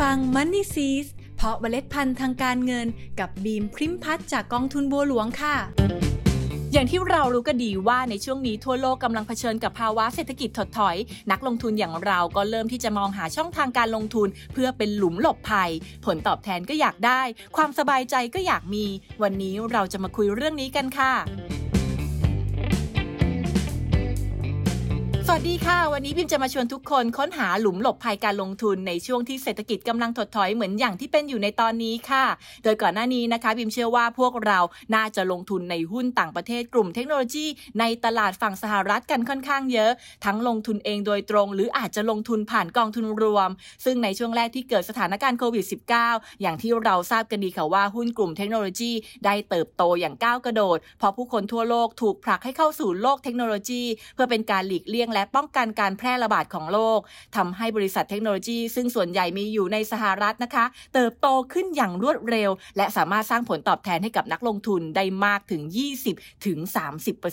[0.00, 2.86] ฟัง Money s e e s เพาะเมล็ดพันธุ์ทางการเงิน
[3.20, 5.56] กับบีมพริมพัฒจากกองทุนบัวหลวงค่ะ
[6.72, 10.96] อย่างที่เรารู้ก็ดีว่าในช่วงนี้ทั่วโลกกำลังเผชิญกับภาวะเศรษฐกิจถดถอย
[11.30, 15.70] นักลงทุนอย่างเราก็เริ่มที่จะมองหาช่องทางการลงทุน เพื่อเป็นหลุมหลบภัย
[16.04, 17.22] ผลตอบแทนก็อยากได้
[17.56, 18.84] ความสบายใจก็อยากมี
[19.22, 21.12] วันนี้เราจะมาคุยเรื่องนี้กันค่ะ
[25.34, 32.24] วัสดีค่ะ วันนี้พิมจะมาชวนทุกคนค้นหาหลุมหลบภัยการลงทุนในช่วงที่เศรษฐกิจกำลังถดถอยเหมือนอย่างที่เป็นอยู่ในตอนนี้ค่ะ
[32.64, 34.58] โดยก่อนหน้านี้นะคะพิมเชื่อว่าพวกเรา
[34.94, 37.46] น่าจะลงทุนในหุ้นต่างประเทศกลุ่มเทคโนโลยี
[37.80, 39.90] ในตลาดฝั่งสหรัฐกันค่อนข้างเยอะ
[40.24, 43.48] ทั้งลงทุนเองโดยตรง หรืออาจจะลงทุนผ่านกองทุนรวม
[43.84, 45.64] ซึ่งในช่วงแรกที่เกิดสถานการณ์โควิด
[46.04, 48.92] -19 อย่างที่เราทราบกันดีค่ะว่าหุ้นกลุ่มเทคโนโลยี
[49.24, 53.82] ได้เติบโตอย่างก้าวกระโดด เพราะผู้คนทั่วโลกถูกผลักให้เข้าสู่โลกเทคโนโลยี
[54.14, 57.00] เพื่อเป็นการหลีกเลี่ยงและป้องกันการแพร่ระบาดของโลก
[57.36, 60.64] ทำให้บริษัทเทคโนโลยี ซึ่งส่วนใหญ่มีอยู่ในสหรัฐนะคะ
[60.94, 65.62] เติบโตขึ้นอย่างรวดเร็ว และสามารถสร้างผลตอบแทนให้กับนักลงทุนได้มากถึง
[66.04, 66.58] 20ถึง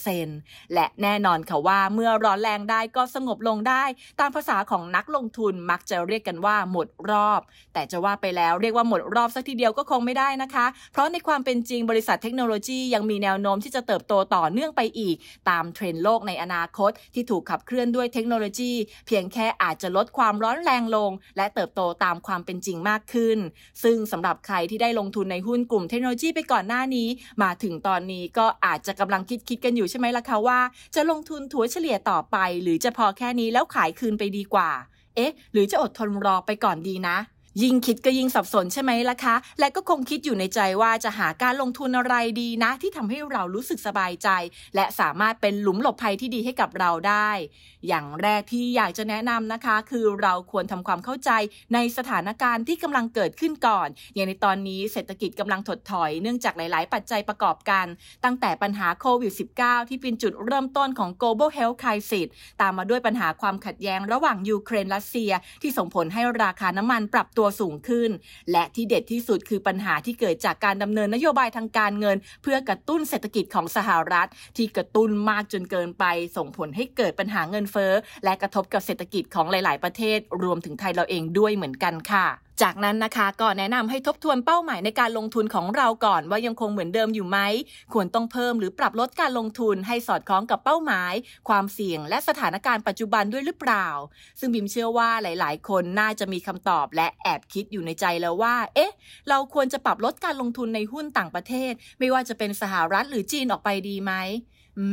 [0.00, 3.84] 30 และแน่นอนค่ะว่าเมื่อร้อนแรงได้ก็สงบลงได้
[4.20, 7.40] ตามภาษาของนักลงทุนมักจะเรียกกันว่าหมดรอบ
[7.74, 15.16] แต่จะว่าไปแล้วเรียกว่าหมดรอบสักทีเดียวก็คงไม่ได้นะคะ เพราะในความเป็นจริงบริษัทเทคโนโลยียังมีแนวโน้มที่จะเติบโตต่อเนื่องไปอีก
[15.50, 18.72] ตามเทรนด์โลกในอนาคตที่ถูกขับเคลื่อนื่อนด้วยเทคโนโลยี
[19.06, 23.38] เพียงแค่อาจจะลดความร้อนแรงลง และเติบโตตามความเป็นจริงมากขึ้น
[23.82, 27.08] ซึ่งสำหรับใครที่ได้ลงทุนในหุ้นกลุ่มเทคโนโลยีไปก่อนหน้านี้
[27.42, 30.60] มาถึงตอนนี้ก็อาจจะกำลังคิดคิดกันอยู่ใช่ไหมล่ะคะว่า
[30.94, 34.70] จะลงทุนถัวเฉลี่ยต่อไป หรือจะพอแค่นี้แล้วขายคืนไปดีกว่า
[35.16, 37.16] เอ๊ะ หรือจะอดทนรอไปก่อนดีนะ
[37.62, 44.28] ยิ่งคิดก็ยิ่งสับสนใช่ไหมล่ะคะ และก็คงคิดอยู่ในใจว่าจะหาการลงทุนอะไรดีนะ ที่ทำให้เรารู้สึกสบายใจ
[44.76, 47.30] และสามารถเป็นหลุมหลบภัยที่ดีให้กับเราได้
[47.88, 51.30] อย่างแรกที่อยากจะแนะนำนะคะ คือเราควรทำความเข้าใจ
[51.74, 57.86] ในสถานการณ์ที่กำลังเกิดขึ้นก่อน อย่างในตอนนี้เศรษฐกิจกำลังถดถอยเนื่องจากหลาย ๆ ปัจจัยประกอบกัน
[58.24, 62.28] ตั้งแต่ปัญหาโควิด -19 ที่เป็นจุดเริ่มต้นของ global health crisis
[62.60, 68.10] ตามมาด้วยปัญหาความขัดแย้งระหว่างยูเครนรัสเซีย ที่ส่งผลให้ราคาน้ำมันปรับตัวสูงขึ้น
[68.52, 76.04] และที่เด็ดที่สุดคือปัญหาที่เกิดจากการดำเนินนโยบายทางการเงิน เพื่อกระตุ้นเศรษฐกิจของสหรัฐ ที่กระตุ้นมากจนเกินไป
[76.36, 77.92] ส่งผลให้เกิดปัญหาเงินเฟ้อ
[78.24, 87.38] และกระทบกับเศรษฐกิจของหลาย ๆ ประเทศ รวมถึงไทยเราเองด้วยเหมือนกันค่ะ จากนั้นนะคะก็แนะนำให้ทบทวนเป้าหมายในการลงทุนของเราก่อน ว่ายังคงเหมือนเดิมอยู่ไหม
[87.92, 91.12] ควรต้องเพิ่มหรือปรับลดการลงทุนให้สอดคล้องกับเป้าหมาย
[91.48, 93.88] ความเสี่ยง และสถานการณ์ปัจจุบันด้วยหรือเปล่า
[94.40, 98.92] ซึ่งบิมเชื่อว่าหลาย ๆ คนน่าจะมีคำตอบและแอบคิดอยู่ในใจแล้วว่า เอ๊ะ
[99.28, 104.12] เราควรจะปรับลดการลงทุนในหุ้นต่างประเทศ ไม่ว่าจะเป็นสหรัฐหรือจีนออกไปดีไหม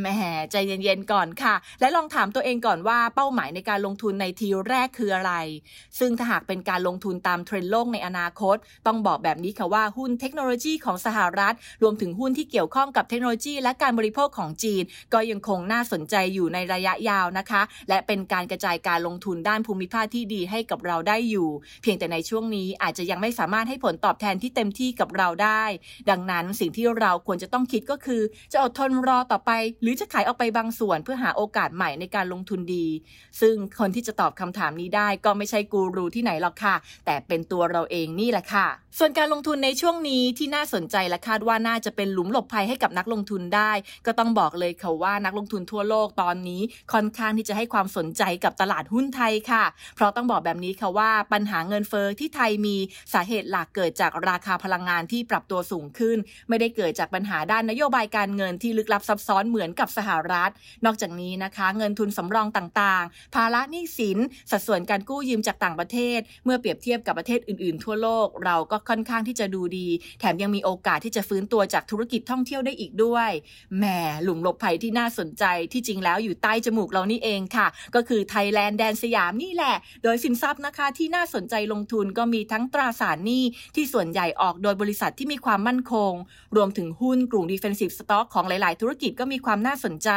[0.00, 0.06] แหม
[0.50, 5.32] ใจเย็นๆก่อนค่ะ และลองถามตัวเองก่อนว่าเป้าหมายในการลงทุนในทีแรกคืออะไร
[5.98, 8.56] ซึ่งถ้าหากเป็นการลงทุนตามเทรนด์โลกในอนาคต
[8.86, 14.82] ต้องบอกแบบนี้ค่ะว่าหุ้นเทคโนโลยีของสหรัฐ รวมถึงหุ้นที่เกี่ยวข้องกับเทคโนโลยี และการบริโภคของจีน
[15.14, 21.48] ก็ยังคงน่าสนใจอยู่ในระยะยาวนะคะ และเป็นการกระจายการลงทุนด้านภูมิภาคที่ดีให้กับเราได้อยู่
[21.82, 25.64] เพียงแต่ในช่วงนี้อาจจะยังไม่สามารถให้ผลตอบแทนที่เต็มที่กับเราได้
[26.10, 28.22] ดังนั้นสิ่งที่เราควรจะต้องคิดก็คือ
[28.52, 32.86] จะอดทนรอต่อไปหรือจะขายออกไปบางส่วนเพื่อหาโอกาสใหม่ในการลงทุนดี
[33.40, 36.74] ซึ่งคนที่จะตอบคำถามนี้ได้ก็ไม่ใช่กูรูที่ไหนหรอกค่ะ
[37.06, 38.66] แต่เป็นตัวเราเองนี่แหละค่ะ
[38.98, 43.72] ส่วนการลงทุนในช่วงนี้ที่น่าสนใจและคาดว่าน่าจะเป็นหลุมหลบภัยให้กับนักลงทุนได้
[44.06, 46.62] ก็ต้องบอกเลยค่ะว่านักลงทุนทั่วโลกตอนนี้
[46.92, 49.64] ค่อนข้างที่จะให้ความสนใจกับตลาดหุ้นไทยค่ะ
[49.96, 52.76] เพราะต้องบอกแบบนี้ค่ะว่าปัญหาเงินเฟอ้อที่ไทยมี
[53.12, 56.16] สาเหตุหลักเกิดจากราคาพลังงานที่ปรับตัวสูงขึ้น
[56.48, 60.50] ไม่ได้เกิดจากปัญหาด้านนโยบายการเงินที่ลึกลับซับซ้อนเหมือนกับสหรัฐ
[60.84, 64.18] นอกจากนี้นะคะ เงินทุนสำรองต่างๆ ภาระหนี้สิน
[64.50, 69.88] สัดส่วนการกู้ยืมจากต่างประเทศ เมื่อเปรียบเทียบกับประเทศอื่นๆ ทั่วโลก เราก็ค่อนข้างที่จะดูดี
[70.20, 73.30] แถมยังมีโอกาสที่จะฟื้นตัวจากธุรกิจท่องเที่ยวได้อีกด้วย
[73.78, 73.84] แหม
[74.22, 83.44] หลุมหลบภัยที่น่าสนใจที่จริงแล้วอยู่ใต้จมูกเรานี่เองค่ะ ก็คือไทยแลนด์แดนสยามนี่แหละ โดยสินทรัพย์นะคะที่น่าสนใจลงทุนก็มีทั้งตราสารหนี้
[83.74, 86.12] ที่ส่วนใหญ่ออกโดยบริษัทที่มีความมั่นคง
[86.56, 90.10] รวมถึงหุ้นกลุ่ม defensive stock ของหลาย ๆ ธุรกิจก็มีความความน่าสนใจ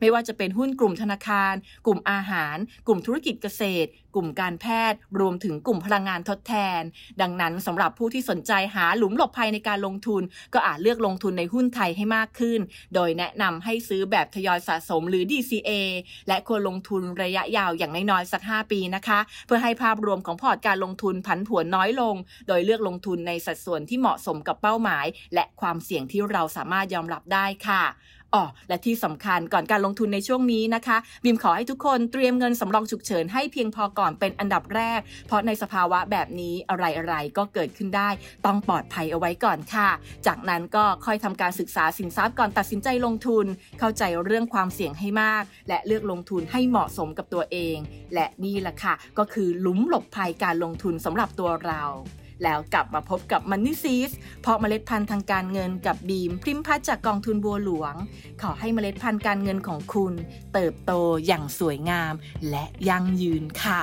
[0.00, 1.54] ไม่ว่าจะเป็นหุ้นกลุ่มธนาคาร
[1.86, 2.56] กลุ่มอาหาร
[2.86, 6.82] กลุ่มธุรกิจเกษตรกลุ่มการแพทย์ รวมถึงกลุ่มพลังงานทดแทน
[7.20, 10.22] ดังนั้นสำหรับผู้ที่สนใจหาหลุมหลบภัยในการลงทุน
[10.54, 12.60] ก็อาจเลือกลงทุนในหุ้นไทยให้มากขึ้น
[12.94, 15.70] โดยแนะนำให้ซื้อแบบทยอยสะสมหรือ DCA
[16.28, 22.14] และควรลงทุนระยะยาวอย่างน้อยๆสัก 5 ปีนะคะ เพื่อให้ภาพรวมของพอร์ตการลงทุนผันผวนน้อยลง
[22.48, 27.84] โดยเลือกลงทุนในสัดส่วนที่เหมาะสมกับเป้าหมาย และความเสี่ยงที่เราสามารถยอมรับได้ค่ะ
[28.34, 36.76] อ๋อและที่สำคัญก่อนการลงทุนในช่วงนี้นะคะ บิมขอให้ทุกคนเตรียมเงินสำรองฉุกเฉินให้เพียงพอก่อนเป็นอันดับแรก เพราะในสภาวะแบบนี้อะ
[37.06, 38.08] ไรๆก็เกิดขึ้นได้
[38.46, 39.88] ต้องปลอดภัยเอาไว้ก่อนค่ะ
[40.26, 43.46] จากนั้นก็ค่อยทำการศึกษาสินทรัพย์ก่อนตัดสินใจลงทุน
[43.78, 47.76] เข้าใจเรื่องความเสี่ยงให้มาก และเลือกลงทุนให้เหมาะสมกับตัวเอง
[48.14, 51.82] และนี่แหละค่ะ ก็คือหลุมหลบภัยการลงทุนสำหรับตัวเรา
[52.44, 57.94] แล้วกลับมาพบกับ Money s e e d เพราะเมล็ดพันธุ์ทางการเงินกับบีมพริมพัฒจากกองทุนบัวหลวง
[58.42, 60.14] ขอให้เมล็ดพันธุ์การเงินของคุณ
[60.52, 60.92] เติบโต
[61.26, 62.12] อย่างสวยงาม
[62.50, 63.80] และยั่งยืนค่ะ